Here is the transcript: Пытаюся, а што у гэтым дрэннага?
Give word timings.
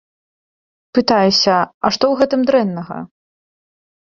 Пытаюся, 0.99 1.57
а 1.65 1.87
што 1.99 2.03
у 2.15 2.17
гэтым 2.23 2.41
дрэннага? 2.51 2.97